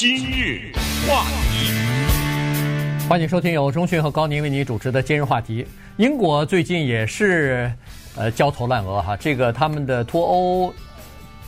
[0.00, 0.72] 今日
[1.06, 5.66] 话题，欢迎收听由中讯和高宁为你主持的今日话题。
[5.98, 7.70] 英国最近也是
[8.16, 10.72] 呃焦头烂额哈，这个他们的脱欧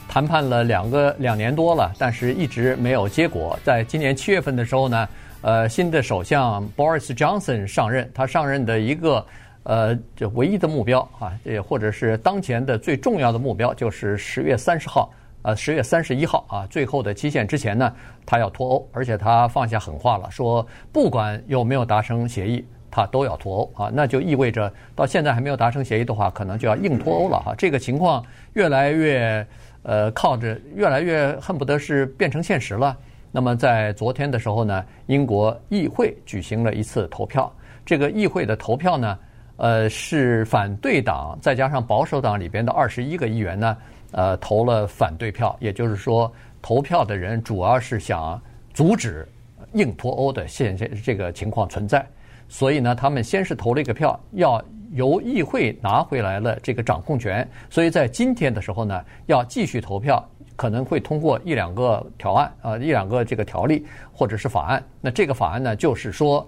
[0.07, 3.59] 谈判了两个两年多了，但是一直没有结果。
[3.65, 5.09] 在今年七月份的时候呢，
[5.41, 9.25] 呃，新的首相 Boris Johnson 上任，他上任的一个
[9.63, 15.11] 呃就唯一的目标啊，也或者是当前的最重要的目标，就是十月三十号。
[15.43, 17.93] 呃，十月三十一号啊，最后的期限之前呢，
[18.25, 23.91] 他要脱欧，而且他放下狠话了，说不管有没有达成协议，他都要脱欧啊。
[23.93, 27.55] 那就意味着到现在还没有达成协议的话，可能就要硬脱欧了哈。
[27.59, 29.45] 这个情况越来越
[29.83, 32.97] 呃靠着，越来越恨不得是变成现实了。
[33.33, 37.53] 那么在昨天的时候呢，英国议会举行了一次投票，
[37.85, 39.19] 这个议会的投票呢，
[39.57, 43.77] 呃，是反对党再加上保守党里边的二十一个议员呢。
[44.13, 48.41] 呃，投了反对票，也就是说，投票的人主要是想
[48.73, 49.27] 阻止
[49.73, 52.07] 硬脱欧的现现这个情况存在，
[52.49, 60.23] 所以呢，他们先是投了一个票，要由议会拿回来了这个掌控权，所以在今天的时候呢，要继续投票，
[60.57, 64.85] 可能会通过一两个条案啊，一两个这个条例或者是法案。
[65.01, 66.47] 那这个法案呢，就是说，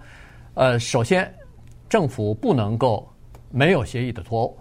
[0.53, 1.33] 呃，首先
[1.89, 3.09] 政府不能够
[3.51, 4.56] 没有协议的脱欧。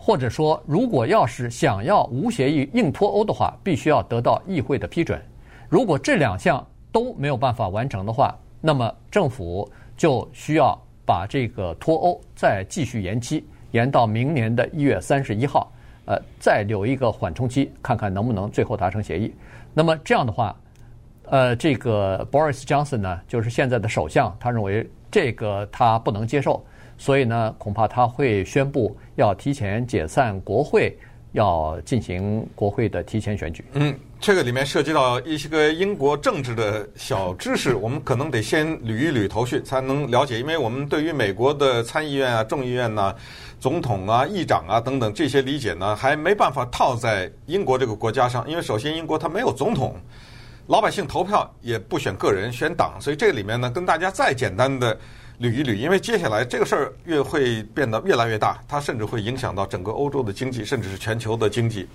[0.00, 5.20] 或者说，如果要是想要无协议硬脱欧的话，必须要得到议会的批准。
[5.68, 15.70] 如果这两项都没有办法完成的话，那么政府就需要把这个脱欧再继续延期，延到明年的一月三十一号，
[16.06, 19.34] 呃，再留一个缓冲期，看看能不能最后达成协议。
[19.74, 20.56] 那么这样的话，
[21.24, 26.64] 呃，这个 Boris Johnson 呢，就是现在的首相，他认为这个他不能接受。
[26.98, 30.98] 所以呢，恐怕他会宣布要提前解散国会，
[31.32, 33.64] 要进行国会的提前选举。
[33.74, 40.40] 嗯，这个里面涉及到一些个英国政治的小知识，我们可能得先捋一捋头绪，才能了解。
[40.40, 43.14] 因为我们对于美国的参议院啊、众议院呐、
[43.60, 48.44] 总统啊、议长啊等等这些理解呢，还没办法套在英国这个国家上。
[48.50, 49.94] 因为首先，英国它没有总统，
[50.66, 54.98] 老百姓投票也不选个人，选党，所以这里面呢，跟大家再简单的。
[55.40, 61.88] 捋一捋，因为接下来这个事儿越会变得越来越大，它甚至会影响到整个欧洲的经济，甚至是全球的经济。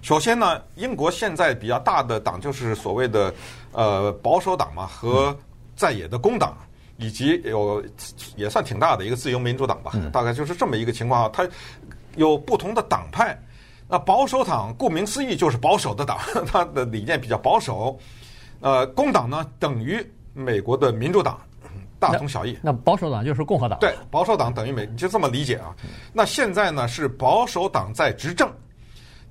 [0.00, 3.34] 首先呢，英国现在比较大的党就是所谓的
[3.72, 5.36] 呃保守党嘛，和
[5.74, 6.56] 在野的工党，
[6.98, 7.82] 以及有
[8.36, 11.28] 也算挺大的一个自由民主党吧，大概就是这么一个情况。
[11.32, 11.48] 它
[12.16, 13.36] 有不同的党派。
[13.88, 17.98] 那保守党顾名思义就是保守的党， 它的理念比较保守。
[18.60, 21.40] 呃，工党呢等于美国的民主党。
[22.12, 22.58] 大同小异。
[22.62, 23.78] 那保守党就是共和党。
[23.78, 25.74] 对，保守党等于美，你就这么理解啊。
[26.12, 28.50] 那现在呢是保守党在执政，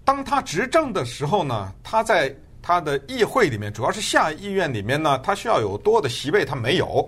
[0.04, 7.08] 当他执政的时候呢，他在他的议会里面，主要是下议院里面呢，他需要有多的席位，他没有，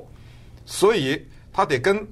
[0.66, 2.06] 所以他得跟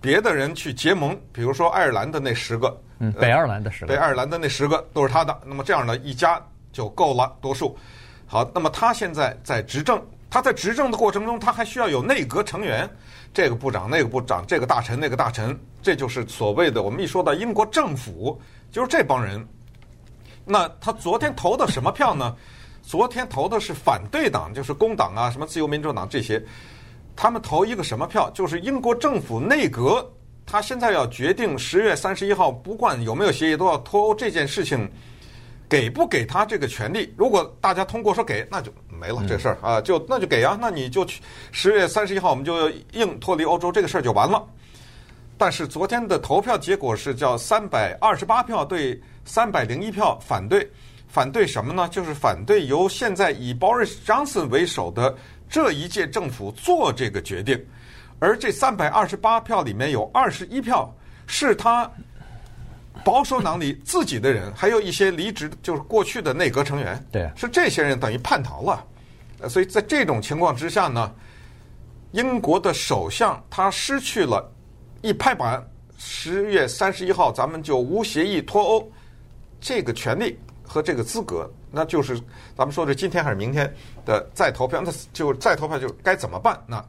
[0.00, 1.18] 别的人去结盟。
[1.32, 5.38] 比如说爱尔兰的那十个，嗯，北爱尔兰的十个，北爱尔兰的那十个都是他的。
[5.44, 6.40] 那么这样呢，一家
[6.72, 7.76] 就够了，多数。
[8.26, 10.00] 好，那么他现在在执政。
[10.34, 12.90] 他在执政的过程中，他还需要有内阁成员，
[13.32, 18.36] 这个部长、那个部长、这个大臣、那个大臣，这就是所谓的我们一说到英国政府，
[18.72, 19.46] 就是这帮人。
[20.44, 22.34] 那他昨天投的什么票呢？
[22.82, 26.44] 昨天投的是反对党，就是工党啊，什么自由民主党这些。
[27.14, 28.28] 他们投一个什么票？
[28.30, 30.04] 就是英国政府内阁，
[30.44, 34.90] 他现在要决定十月三十一号，不管有没有协议，都要脱欧这件事情。
[35.68, 37.12] 给不给他这个权利？
[37.16, 44.44] 如果大家通过说给，那就没了这事儿啊，就那就给啊，那你就去十月三十一号我们就硬脱离欧洲，这个事儿就完了。
[45.36, 50.70] 但是昨天的投票结果是叫三百二十八票对三百零一票反对，
[51.08, 51.88] 反对什么呢？
[51.88, 55.16] 就是反对由现在以 Boris Johnson 为首的
[55.48, 57.58] 这一届政府做这个决定，
[58.20, 60.94] 而这三百二十八票里面有二十一票
[61.26, 61.90] 是他。
[63.04, 68.84] 保守党里自己的人，还有一些离职，就是过去的内阁成员，对，是这些人等于叛逃了。
[69.48, 71.12] 所以在这种情况之下呢，
[72.12, 74.50] 英国的首相他失去了
[75.02, 75.62] 一拍板，
[75.98, 78.90] 十月三十一号咱们就无协议脱欧
[79.60, 82.18] 这个权利和这个资格，那就是
[82.56, 83.70] 咱们说的今天还是明天
[84.06, 86.58] 的再投票，那就再投票就该怎么办？
[86.66, 86.84] 那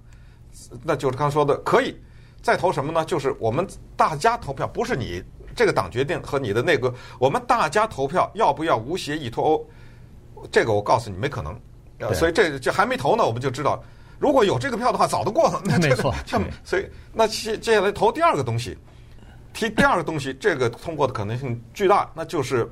[0.81, 1.93] 那就是刚说的可以
[2.41, 3.03] 再投什么呢？
[3.03, 3.67] 就是我们
[3.97, 5.21] 大家投票，不是你。
[5.55, 9.69] 这个党决定和你的内阁，我们大家投票要不要无协议脱欧？
[10.51, 11.57] 这个我告诉你没可能，
[12.13, 13.81] 所以这这还没投呢，我们就知道，
[14.19, 15.61] 如果有这个票的话，早都过了。
[15.63, 16.13] 那没错，
[16.63, 18.77] 所以那接接下来投第二个东西，
[19.53, 22.69] 提第二个东西，这个通过的可能性巨大，那就是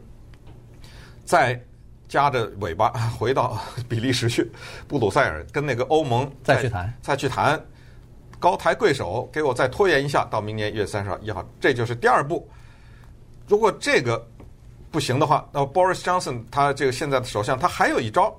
[1.23, 1.59] 在
[2.07, 3.57] 夹着尾巴回到
[3.87, 4.51] 比利时去，
[4.87, 7.59] 布鲁塞尔跟那个欧盟再去谈，再去谈，
[8.39, 12.47] 高抬贵手，给我再拖延一下，到明年一月三十一号，这就是第二步。
[13.47, 14.25] 如果这个
[14.91, 18.33] 不行的话，那 Boris Johnson 他这个现在的首相，他还有一招，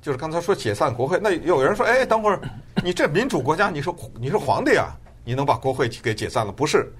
[0.00, 1.18] 就是刚才说解散国会。
[1.22, 2.40] 那有人说，哎，等会儿，
[2.82, 6.52] 你这民主国家，你说你是皇帝啊，你能把国会给解散了？
[6.52, 6.92] 不是。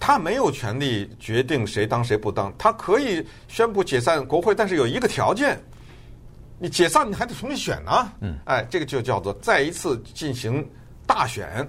[0.00, 5.62] 他没有权利决定谁当谁不当，他可以宣布解散国会，但是有一个条件，
[6.58, 8.12] 你解散你还得重新选呢。
[8.20, 10.68] 嗯，哎，这个就叫做再一次进行
[11.06, 11.64] 大选，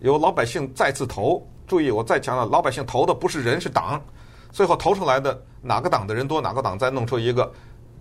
[0.00, 1.42] 由老百姓再次投。
[1.66, 4.02] 注意，我再强调，老百姓投的不是人，是党。
[4.52, 7.52] 最后投出来的哪个党的人多，哪个党再弄出一个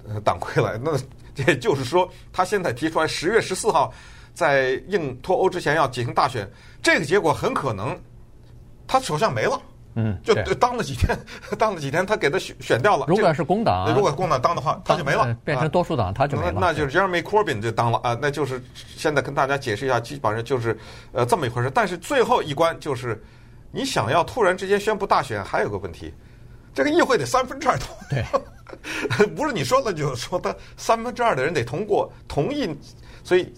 [0.08, 0.78] 呃党魁来。
[0.84, 0.92] 那
[1.48, 3.92] 也就是说，他现在提出来十月十四号
[4.34, 6.50] 在硬脱欧之前要进行大选，
[6.84, 7.98] 这个结果很可能。
[8.88, 9.62] 他首相没了，
[9.96, 11.18] 嗯，就当了几天，
[11.58, 13.06] 当了几天，他给他选选掉了。
[13.08, 16.54] 如果是工党，如果工党当的话，他就没了，变成多数党，他就没了。
[16.60, 20.78] 那就是 Jeremy Corbyn 就当了啊，那就是现在跟大家解释一下，基本上就是
[21.14, 21.72] 呃这么一回事。
[21.74, 23.24] 但是最后一关就是，
[23.72, 26.14] 你想要突然之间宣布大选，还有个问题，
[26.74, 32.70] 这个议会得三分之二通，对， 不是你说了就说他三分之二的人得通过同意，
[33.24, 33.54] 所以。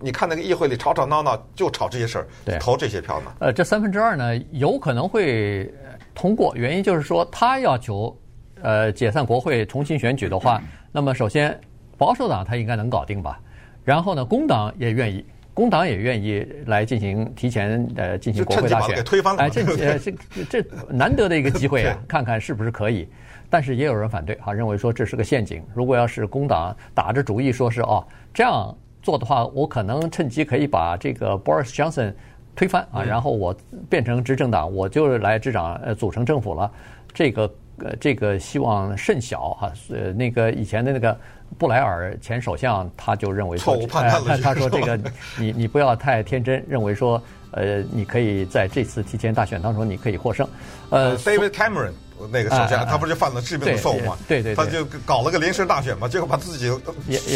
[0.00, 3.32] 你看那个议会里吵吵闹闹，就吵这些事儿，对，投这些票呢？
[3.40, 5.70] 呃，这三分之二呢，有可能会
[6.14, 6.54] 通过。
[6.56, 8.16] 原因就是说，他要求
[8.62, 10.62] 呃解散国会、重新选举的话，
[10.92, 11.60] 那么首先
[11.98, 13.38] 保守党他应该能搞定吧？
[13.84, 15.22] 然后呢，工党也愿意，
[15.60, 19.42] 工党也愿意来进行提前呃进行国会大选，给推翻了。
[19.42, 19.62] 哎，这
[19.98, 20.08] 这
[20.48, 23.06] 这难得的一个机会啊， 看看是不是可以。
[23.50, 25.62] 但是也有人反对，哈，认为说这是个陷阱。
[25.74, 28.02] 如果要是工党打着主意说是哦
[28.32, 28.74] 这样。
[29.02, 32.12] 做的话，我可能趁机可以把这个 Boris Johnson
[32.54, 33.54] 推翻啊，然后我
[33.88, 36.70] 变成执政党，我就来执掌呃组成政府了。
[37.12, 37.50] 这个
[37.84, 39.72] 呃这个希望甚小哈。
[39.90, 41.16] 呃，那个以前的那个
[41.58, 44.98] 布莱尔前首相他就认为说，他他说这个
[45.38, 47.22] 你你不要太天真，认为说
[47.52, 50.48] 呃你可以在这次提前大选当中你可以获胜。
[50.90, 51.92] 呃，David Cameron。
[52.30, 54.14] 那个首相，他不是犯了致命的错误吗？
[54.28, 56.68] 对对，他就搞了个临时大选嘛，结果把自己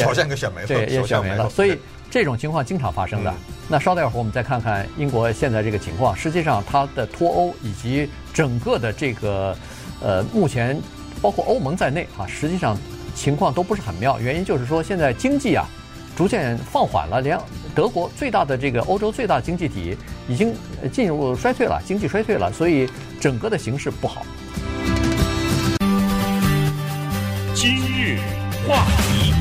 [0.02, 1.48] 首相给选没了，对，也选没了。
[1.48, 1.78] 所以
[2.10, 3.32] 这种情况经常发生的。
[3.66, 6.14] 那稍待会儿，我们再看看英国现在这个情况。
[6.14, 9.56] 实际上，它的脱欧以及整个的这个
[10.00, 10.80] 呃，目前
[11.22, 12.76] 包括欧盟在内啊，实际上
[13.14, 14.18] 情况都不是很妙。
[14.20, 15.66] 原因就是说，现在经济啊
[16.16, 17.38] 逐渐放缓了，连
[17.74, 19.96] 德国最大的这个欧洲最大经济体
[20.28, 20.54] 已经
[20.92, 22.88] 进入衰退了，经济衰退了，所以
[23.20, 24.24] 整个的形势不好。
[27.54, 28.18] 今日
[28.68, 29.32] 话题，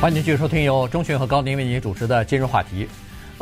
[0.00, 2.86] 欢迎继续收听由钟迅和高宁为您主持的今日话题。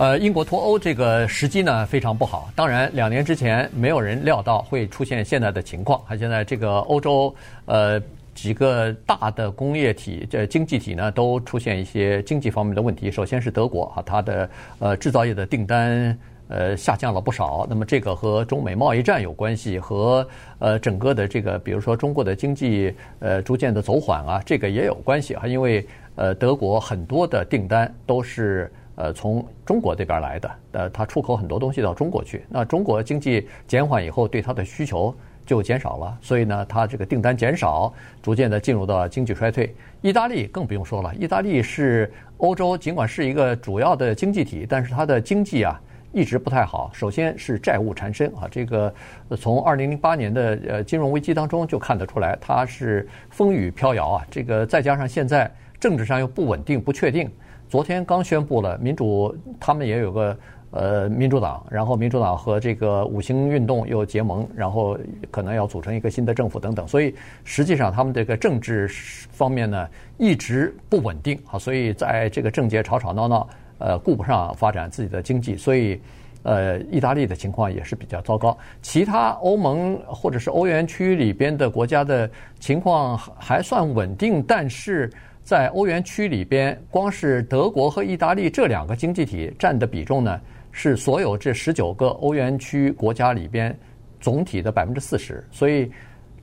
[0.01, 2.51] 呃，英国脱欧这个时机呢非常不好。
[2.57, 6.01] 当然，两年之前没有人料到会出现现在的情况。
[6.07, 7.35] 还现在这个欧洲
[7.67, 8.01] 呃
[8.35, 13.11] 几个大的工业体、这经济体呢都出现一些经济方面的问题。
[13.11, 14.49] 首先是德国啊，它的
[14.79, 16.19] 呃制造业的订单。
[16.49, 17.65] 呃，下降了不少。
[17.69, 20.27] 那么这个和中美贸易战有关系，和
[20.59, 25.47] 呃整个的这个，比如说中国的经济呃逐渐的走缓啊，这个也有关系啊。
[25.47, 25.87] 因为
[26.17, 28.69] 呃德国很多的订单都是
[29.01, 32.45] 呃从中国这边来的，呃它出口很多东西到中国去。
[32.49, 35.15] 那中国经济减缓以后，对它的需求
[35.47, 37.93] 就减少了，所以呢，它这个订单减少，
[38.23, 39.75] 逐渐的进入到经济衰退。
[40.03, 45.81] 意大利更不用说了，意大利是欧洲尽管是一个主要的经济体，但是它的经济啊。
[46.13, 46.91] 一直不太好。
[46.93, 48.93] 首先是债务缠身啊，这个
[49.39, 54.27] 从二零零八年的呃金融危机当中就看得出来，它是风雨飘摇啊。
[54.29, 55.49] 这个再加上现在
[55.79, 57.31] 政治上又不稳定、不确定。
[57.71, 60.37] 昨天刚宣布了民主，他们也有个
[60.73, 64.99] 呃民主党，然后民主党和这个五星运动又结盟，然后
[65.31, 66.87] 可能要组成一个新的政府等等。
[66.89, 68.89] 所以实际上他们这个政治
[69.31, 73.49] 方面呢一直不稳定啊，所以在这个政界吵吵闹闹。
[73.83, 75.99] 呃，顾不上发展自己的经济，所以，
[76.43, 78.55] 呃，意大利的情况也是比较糟糕。
[78.83, 85.11] 其他欧盟或者是欧元区里边的国家的情况还算稳定，但是
[85.43, 93.77] 在欧元区里边，光是德国和意大利这两个经济体占的比重呢，是所有这十九个欧元区国家里边
[94.21, 95.45] 总体的百分之四十。
[95.51, 95.91] 所以，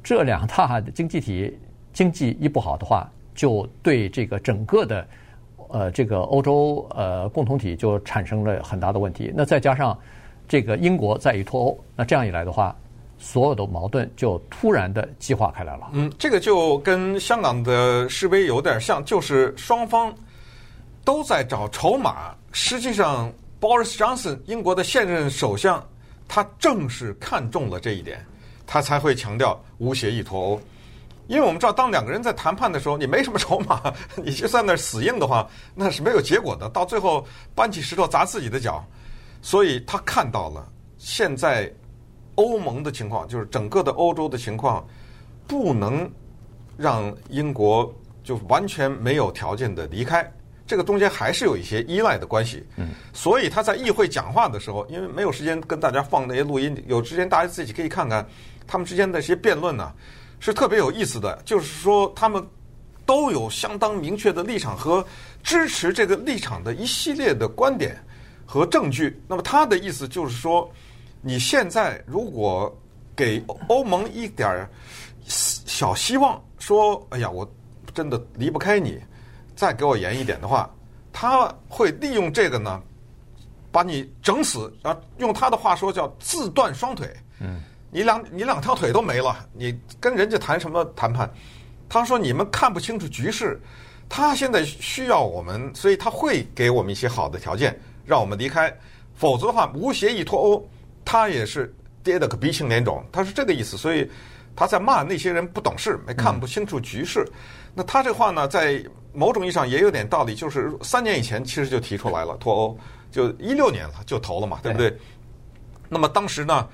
[0.03, 1.57] 这两大经济体
[1.93, 5.07] 经济一不好的话，就对这个整个的。
[5.69, 9.33] 呃，这个欧洲呃共同体就产生了很大的问题。
[9.35, 9.99] 那再加上
[10.47, 12.73] 这个英国在与脱欧，那这样一来的话，
[13.19, 15.89] 所有的矛盾就突然的激化开来了。
[15.93, 20.13] 嗯，这个就跟香港的示威有点像，就是双方
[21.03, 22.35] 都在找筹码。
[22.51, 25.83] 实际上，Boris Johnson 英国的现任首相，
[26.27, 28.25] 他正是看中了这一点，
[28.65, 30.61] 他才会强调无协议脱欧。
[31.27, 35.45] 因为我们知道，当两个人在谈判的时候，你没什么筹码，你就在那死硬的话，
[35.75, 36.69] 那是没有结果的。
[36.69, 38.81] 到最后搬起石头砸自己的脚。
[39.41, 41.71] 所以他看到了现在
[42.37, 44.83] 欧盟的情况，就是整个的欧洲的情况，
[45.45, 46.09] 不能
[46.77, 50.27] 让英国就完全没有条件的离开。
[50.65, 52.65] 这个中间还是有一些依赖的关系。
[52.75, 52.89] 嗯。
[53.13, 58.27] 所以他在议会讲话的时候，因为没有时间跟大家放那些录音，有时间大家自己可以看看
[58.65, 59.91] 他们之间的一些辩论呢。
[60.39, 62.45] 是特别有意思的，就是说他们
[63.05, 65.03] 都有相当明确的立场和
[65.41, 67.97] 支持这个立场的一系列的观点
[68.45, 69.19] 和证据。
[69.27, 70.69] 那么他的意思就是说，
[71.21, 72.75] 你现在如果
[73.15, 74.67] 给欧盟一点
[75.25, 77.49] 小希望，说哎呀，我
[77.93, 79.01] 真的离不开你，
[79.55, 80.69] 再给我严一点的话，
[81.11, 82.81] 他会利用这个呢，
[83.71, 84.73] 把你整死。
[84.83, 87.09] 啊，用他的话说叫自断双腿。
[87.39, 87.61] 嗯。
[87.89, 91.27] 你两你两条腿都没了，你跟人家谈什么谈判？
[91.87, 93.57] 他说你们看不清楚局势，
[94.09, 98.71] 他现在需要我们，所以他会给我们一些好的条件，让我们离开。
[99.15, 100.69] 否则的话，无协议脱欧，
[101.07, 101.73] 他也是
[102.03, 103.01] 跌得个鼻青脸肿。
[103.13, 104.11] 他是这个意思，所以
[104.53, 107.25] 他在骂那些人不懂事，没看不清楚局势。
[107.73, 108.83] 那他这话呢，在
[109.13, 112.77] 某种意义上也有点道理，就是三年以前其实就提出来了脱欧，
[113.09, 114.93] 就一六年了就投了嘛，对不对？
[115.87, 116.67] 那么当时呢？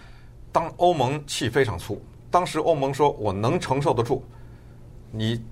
[0.51, 1.99] 当欧盟气非常粗，
[2.29, 4.23] 当时欧盟说：“我能承受得住，
[5.09, 5.43] 你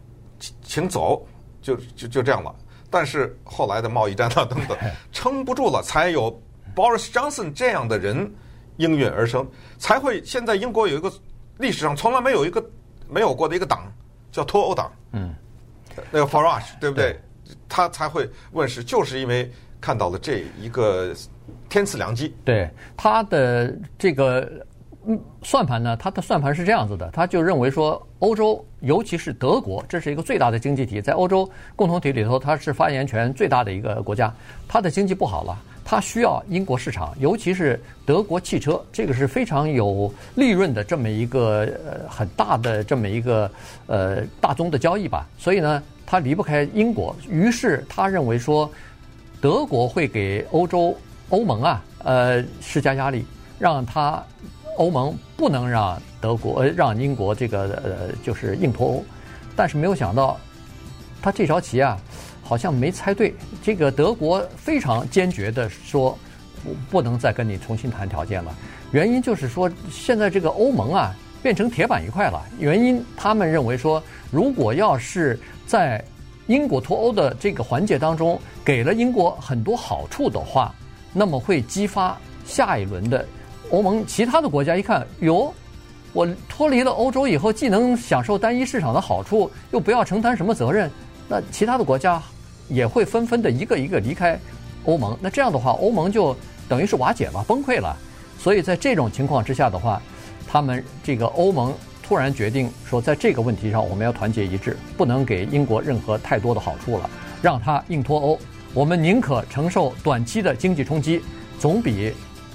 [0.61, 1.25] 请走，
[1.59, 2.53] 就就就这样了。”
[2.87, 4.77] 但是后来的贸易战啊等等，
[5.11, 6.39] 撑不住了，才有
[6.75, 8.31] Boris Johnson 这样的人
[8.81, 9.47] 应运而生，
[9.77, 11.11] 才会现在英国有一个
[11.57, 12.63] 历史上从来没有一个
[13.07, 13.91] 没有过的一个党
[14.31, 15.33] 叫脱欧党，嗯，
[16.11, 17.19] 那个 Farage 对不对？
[17.69, 21.13] 他才会问世，就是因为看到了这一个
[21.69, 22.35] 天赐良机。
[22.43, 24.49] 对他的这个。
[25.03, 25.97] 嗯，算盘呢？
[25.97, 34.31] 他的算盘是这样子的，他就认为说，欧洲尤其是德国，这是一个最大的经济体，在欧洲共同体里头，它是发言权最大的一个国家。
[34.67, 35.57] 它的经济不好了，
[35.91, 43.51] 它需要英国市场，尤其是德国汽车，这个是非常有利润的这么一个呃很大的这么一个
[43.87, 45.27] 呃大宗的交易吧。
[45.37, 47.13] 所以呢，它离不开英国。
[47.29, 48.71] 于是他认为说，
[49.41, 50.95] 德国会给欧洲
[51.27, 53.25] 欧盟啊呃施加压力，
[53.59, 54.23] 让他。
[54.77, 59.05] 欧盟不能让德国、让英国这个呃，就是硬脱欧，
[59.53, 60.39] 但是没有想到，
[61.21, 61.99] 他这招棋啊，
[62.51, 63.33] 好像没猜对。
[63.63, 66.19] 这个德国非常坚决地说，
[66.61, 68.53] 不不能再跟你重新谈条件了。
[68.91, 72.43] 原因就是说，现在这个欧盟啊，变成铁板一块了。
[72.59, 76.03] 原因他们认为说，如果要是在
[76.47, 80.75] 英国脱欧的这个环节当中给了英国很多好处的话，
[81.13, 83.25] 那么会激发下一轮的。
[83.69, 85.53] 欧盟其他的国家一看，哟，
[86.11, 90.91] 我脱离了欧洲以后，既能享受单一市场的好处，又不要承担什么责任，
[91.29, 92.21] 那其他的国家
[92.71, 94.39] 也会纷纷的一个一个离开
[94.85, 95.17] 欧盟。
[95.21, 96.35] 那这样的话，欧盟就
[96.67, 97.95] 等于是瓦解了、崩溃了。
[98.39, 100.01] 所以在这种情况之下的话，
[100.47, 107.09] 他们这个欧盟突然决定说，在这个问题上我们要团结一致，不能给英国任何太多的好处了，
[107.41, 108.39] 让他硬脱欧。
[108.73, 111.21] 我们宁可承受短期的经济冲击，
[111.59, 112.13] 总比。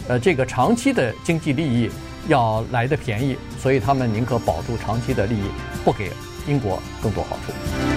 [0.09, 1.91] 呃，这个长期的经济利益
[2.29, 5.51] 要来得便宜，所以他们宁可保住长期的利益，
[5.85, 6.13] 不给
[6.47, 7.96] 英国更多好处。